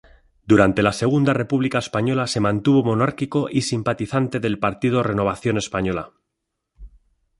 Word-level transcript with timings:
Durante 0.47 0.81
la 0.81 0.93
Segunda 0.93 1.31
República 1.31 1.77
Española 1.77 2.25
se 2.25 2.39
mantuvo 2.39 2.83
monárquico 2.83 3.49
y 3.51 3.61
simpatizante 3.61 4.39
del 4.39 4.57
partido 4.57 5.03
Renovación 5.03 5.59
Española. 5.59 6.09